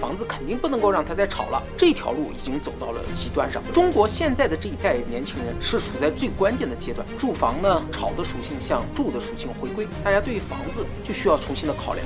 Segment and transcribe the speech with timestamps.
[0.00, 1.62] 房子肯定不能够让他再炒了。
[1.76, 3.62] 这条路已经走到了极端上。
[3.72, 12.04] 中国现在的这一代年轻人是处在最关键的阶段，住房呢，炒的属性向住的属性回归，大家对于房子就需要重新的考量。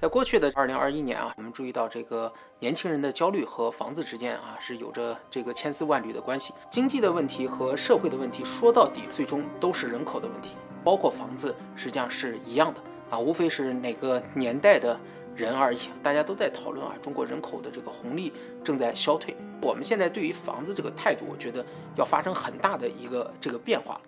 [0.00, 6.54] 在过去的二零二一年啊，我们注意到这个年轻人的焦虑和房子之间啊是有着这个千丝万缕的关系。
[6.70, 10.50] 经济的问题和社会的问题，说到底最终都是人口的问题，
[10.84, 12.80] 包括房子实际上是一样的
[13.10, 14.98] 啊，无非是哪个年代的
[15.34, 15.78] 人而已。
[16.02, 19.34] 大家都在讨论啊，中国人口的这个红利正在消退。
[19.60, 21.64] 我们现在对于房子这个态度，我觉得
[21.96, 24.00] 要发生很大的一个这个变化。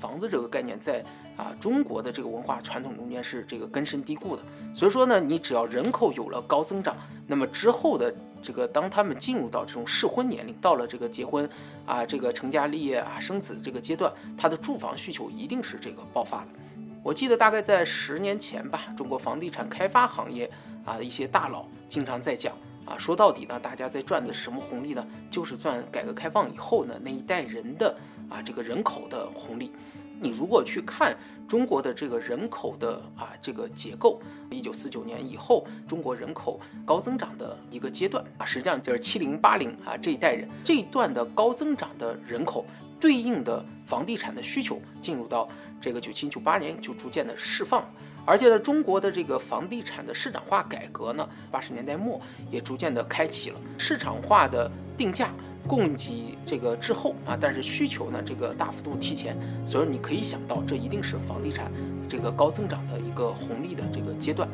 [0.00, 1.04] 房子这个概念在
[1.38, 4.42] 啊中国的这个文化传统中间是这个根深蒂固的，
[4.74, 6.96] 所以说呢，你只要人口有了高增长，
[7.28, 11.48] 那么之后的这个当他们进入到这种适婚年龄，到了这个结婚
[11.86, 16.48] 啊这个成家立业啊生子这个阶段，他的住房需求一定是这个爆发的。
[17.04, 20.50] 我记得大概在十年前吧，中国房地产开发行业
[20.84, 22.52] 啊一些大佬经常在讲
[22.84, 25.06] 啊，说到底呢，大家在赚的是什么红利呢？
[25.30, 27.96] 就是赚改革开放以后呢那一代人的。
[28.28, 29.72] 啊，这个人口的红利，
[30.20, 31.16] 你如果去看
[31.46, 42.66] 中国的这个人口的啊这个结构，一九四九年以后中国人口高增长的一个阶段啊，实际上就是七零八零啊这一代人这一段的高增长的人口
[43.00, 45.48] 对应的房地产的需求进入到
[45.80, 47.88] 这个九七九八年就逐渐的释放，
[48.28, 55.30] 而且呢，中国的这个房地产的市场化改革呢，八十年代末也逐渐的开启了市场化的定价。
[55.66, 61.70] 供给这个滞后啊，但是需求呢，这个大幅度提前，所以你可以想到，这一定是房地产
[62.08, 64.48] 这个高增长的一个红利的这个阶段。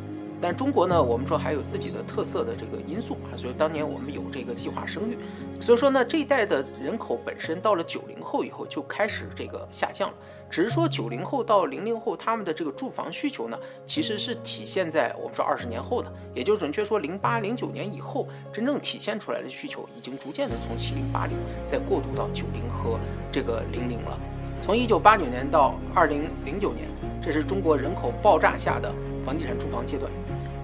[0.44, 5.16] 但中国呢，我们说还有自己的特色的这个因素啊，所以当年我们有这个计划生育，
[5.58, 10.14] 所以说呢，这一代的人口本身到了九零后以后就开始这个下降了。
[10.50, 23.00] 只是说九零后到零零后他们的这个住房需求呢，其实是体现在我们说二十年后的，也就准确说零八零九年以后真正体现出来的需求，已经逐渐的从七零八零再过渡到九零和
[23.32, 24.20] 这个零零了。
[24.60, 26.86] 从一九八九年到二零零九年，
[27.22, 28.92] 这是中国人口爆炸下的
[29.24, 30.10] 房地产住房阶段。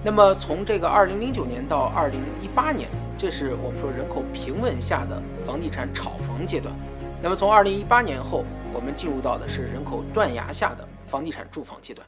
[0.03, 6.73] 那么从这个二零零九年到二零一八年，这是我们说人口平稳下的房地产炒房阶段。
[7.21, 12.07] 那么从二零一八年后，我们进入到的是人口断崖下的房地产住房阶段。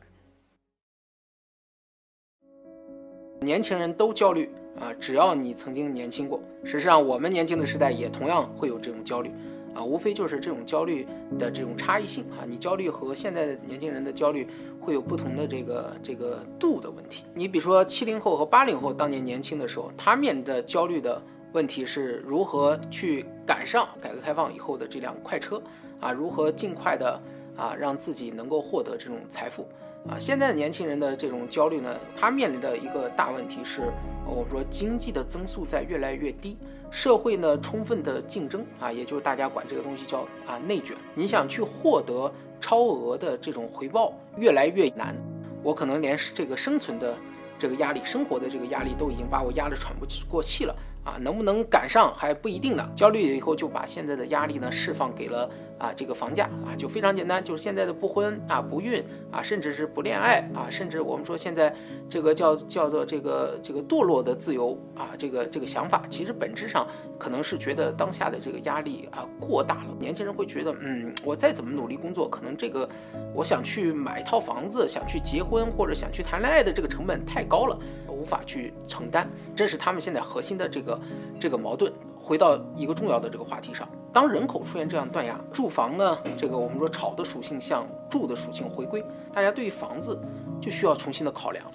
[3.41, 4.49] 年轻人都焦虑
[4.79, 9.31] 啊，只要你曾经年轻过，实际上我们年轻的时代也同样会有这种焦虑。
[9.73, 11.07] 啊，无非就是这种焦虑
[11.39, 14.47] 的这种差异性啊，你焦虑和现在的年轻人的焦虑
[14.79, 17.23] 会有不同的这个这个度的问题。
[17.33, 21.21] 你比如说七零后和八零后当年年轻的时候，他面临的焦虑的
[21.53, 25.61] 问题是如何去赶上改革开放以后的这辆快车
[25.99, 27.19] 啊，如何尽快的
[27.55, 29.67] 啊让自己能够获得这种财富
[30.07, 30.19] 啊。
[30.19, 33.81] 现在的年轻人的这种焦虑呢，他面临的一个大问题是，
[34.27, 36.57] 我们说经济的增速在越来越低。
[36.93, 40.95] 社会呢，充分的竞争啊，也就是大家管这个东西叫啊内卷。
[41.15, 42.31] 你想去获得
[42.61, 45.15] 超额的这种回报，越来越难。
[45.63, 47.17] 我可能连这个生存的
[47.57, 51.17] 这个压力、生活的这个压力都已经把我压得喘不过气了啊！
[51.19, 52.87] 能不能赶上还不一定呢。
[52.95, 55.49] 焦虑了以后，就把现在的压力呢释放给了。
[55.77, 61.73] 啊，这个房价啊，就非常简单，就是现在的不婚啊、不孕啊，甚至是不恋爱啊，甚至我们说现在
[62.09, 69.95] 这个叫叫做这个这个堕落的自由啊，这个这个想法，其实本质上可能是觉得当下的这个压力啊过大了。
[69.99, 72.87] 年轻人会觉得，嗯，我再怎么努力工作，可能这个
[73.33, 79.29] 我想去买一套房子，想去结婚或者想去谈恋爱的这个成本太高了，无法去承担。
[79.55, 80.99] 这是他们现在核心的这个
[81.39, 81.91] 这个矛盾。
[82.23, 89.03] 回到一个重要的这个话题上，当人口出现这样断崖，住房呢，这个我们说炒的属性向住的属性回归，
[89.33, 90.17] 大家对于房子
[90.61, 91.73] 就需要重新的考量了。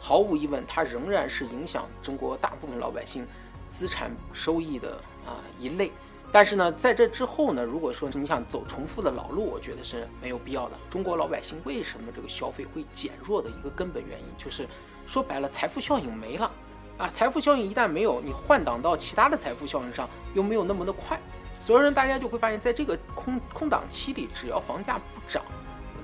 [0.00, 3.26] 毫无疑问，它仍然是影响中国大部分老百姓
[3.68, 5.92] 资产收益的啊一类。
[6.34, 10.76] 但是呢，在这之后呢，如果说你想走重复的老路，我觉得是没有必要的。
[10.90, 14.66] 中国老百姓为什么这个消费会减弱的一个根本原因就是。
[15.06, 16.50] 说白了，财富效应没了，
[16.98, 21.20] 啊，财富效应一旦没有，你换挡到其他的财富效应上又没有那么的快，
[21.60, 25.44] 所有人大家就会发现，在这个空空档期里，只要房价不涨，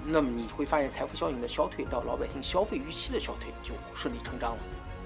[0.04, 4.58] 那么你会发现财富效应的消退到老百姓消费预期的消退就顺理成章了。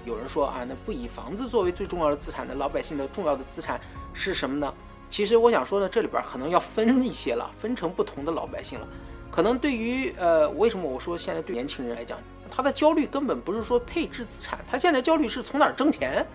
[0.03, 3.81] 有人说啊，那不以房子作为最重要的资产的老百姓的重要的资产
[4.13, 4.71] 是什么呢？
[5.15, 8.85] 其实我想说呢，这里边可能要分一些了，分成不同的老百姓了。
[9.31, 12.19] 可能对于呃，为什么我说现在对年轻人来讲？
[12.51, 16.27] 他的焦虑根本不是说配置资产，他现在焦虑是从哪儿挣钱。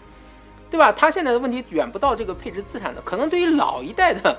[0.71, 0.91] 对吧？
[0.91, 4.35] 他现在的问题远不到这个配置资产的，可能对于老一代的，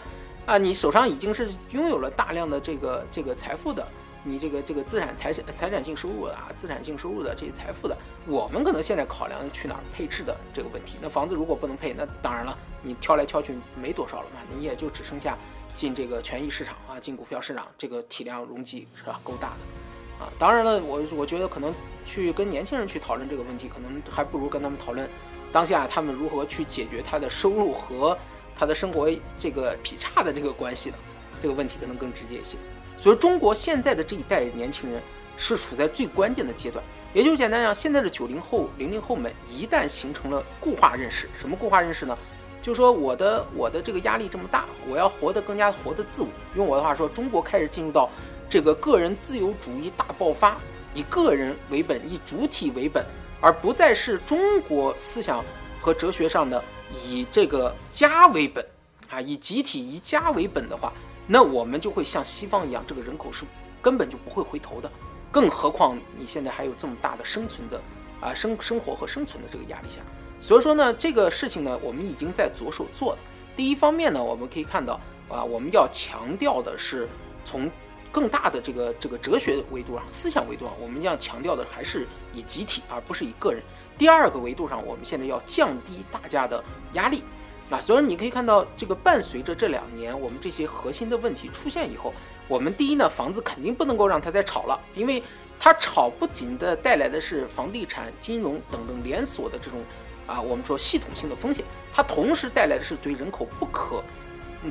[0.48, 3.88] 啊，你手上已经是拥有了大量的这个这个财富的，
[4.24, 7.98] 你这个这个资产财产财产性收入的啊，资产性收入的这些财富的，
[8.28, 10.98] 我们可能现在考量去哪儿配置的这个问题。
[11.02, 15.38] 那房子如果不能配，那当然了，你挑来挑去没多少了嘛，你也就只剩下
[15.74, 21.74] 进这个权益市场啊，进股票市场，这个体量容积是吧，够大的，啊，当然了，我我觉得可能
[22.06, 25.10] 去跟年轻人去讨论这个问题，可能还不如跟他们讨论。
[25.52, 28.18] 当下他们如何去解决他的收入和
[28.56, 30.96] 他的生活这个劈叉的这个关系呢？
[31.42, 32.58] 这个问题可能更直接一些。
[33.02, 35.02] 所以中国现在的这一代年轻人
[35.36, 36.84] 是处在最关键的阶段，
[37.16, 42.16] 也就是简单讲，现在的九零后、零零后们一旦形成了固化认识，什么固化认识呢？
[42.62, 46.28] 就是说我的我的这个压力这么大，我要活得更加活得自我。
[46.56, 48.08] 用我的话说，中国开始进入到
[48.48, 50.56] 这个个人自由主义大爆发，
[50.94, 53.04] 以个人为本，以主体为本。
[53.44, 55.44] 而不再是中国思想
[55.82, 56.64] 和哲学上的
[57.04, 58.64] 以这个家为本，
[59.10, 60.94] 啊，以集体以家为本的话，
[61.32, 63.46] 那我们就会像西方一样，这个人口是
[63.82, 64.92] 根本就不会回头的。
[65.32, 67.82] 更何况你现在还有这么大的生存的
[68.20, 70.02] 啊生生活和生存的这个压力下，
[70.42, 73.20] 所以说呢，这个事情呢，我们已经在着手做了。
[73.56, 75.00] 第一方面呢，我们可以看到
[75.30, 77.08] 啊，我们要强调的是
[77.46, 77.72] 从。
[78.14, 83.64] 更大的这个这个哲学维度上、思想维度上，我们要强调的还是以集体，而不是以个人。
[83.98, 86.62] 第二个维度上，我们现在要降低大家的
[86.92, 87.24] 压力。
[87.72, 92.14] 啊，所以你可以看到，这个伴随着这两年我们这些核心的问题出现以后，
[92.48, 95.24] 我们第一呢，房子肯定不能够让它再炒了，因为
[95.58, 99.80] 它炒不仅的带来的是房地产、金融等等连锁的这种
[100.28, 101.64] 啊，我们说系统性的风险，
[101.94, 104.04] 它同时带来的是对人口不可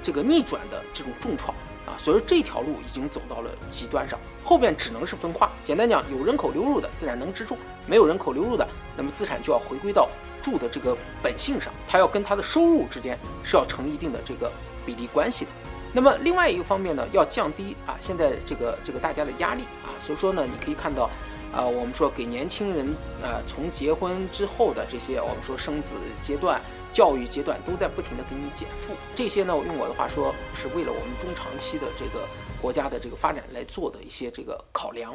[0.03, 1.55] 这个逆转的这种重创。
[1.87, 5.51] 啊，所以这条路已经走到了极端上，后边只能是分化。
[5.65, 7.57] 简单讲，有人口流入的自然能支住，
[7.87, 10.07] 没有人口流入的，那么资产就要回归到
[10.43, 14.51] 住的这个本性上，它要跟它的收入之间是要成一定的这个
[14.85, 15.51] 比例关系的。
[15.93, 21.11] 那么另外一个方面呢，要降低啊现在这个这个大家的压力啊，所以说呢，你可以看到。
[21.53, 26.61] 啊，我们说给年轻人，呃，从结婚之后的这些，我们说生子阶段、
[26.93, 28.95] 教育阶段，都在不停的给你减负。
[29.17, 32.25] 这些呢，用我的话说，是为了我们中长期的这个
[32.63, 35.13] 国家的这个发展来做的一些这个考量。